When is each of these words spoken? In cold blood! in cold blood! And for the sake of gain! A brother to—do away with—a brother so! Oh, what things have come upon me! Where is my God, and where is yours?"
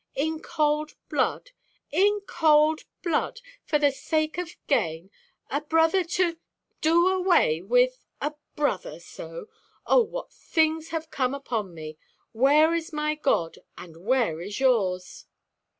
In 0.15 0.39
cold 0.39 0.95
blood! 1.09 1.51
in 1.91 2.21
cold 2.27 2.85
blood! 3.03 3.37
And 3.43 3.69
for 3.69 3.77
the 3.77 3.91
sake 3.91 4.39
of 4.39 4.55
gain! 4.65 5.11
A 5.51 5.61
brother 5.61 6.03
to—do 6.03 7.07
away 7.07 7.61
with—a 7.61 8.33
brother 8.55 8.99
so! 8.99 9.45
Oh, 9.85 10.01
what 10.01 10.33
things 10.33 10.87
have 10.89 11.11
come 11.11 11.35
upon 11.35 11.75
me! 11.75 11.99
Where 12.31 12.73
is 12.73 12.91
my 12.91 13.13
God, 13.13 13.59
and 13.77 13.95
where 13.97 14.41
is 14.41 14.59
yours?" 14.59 15.27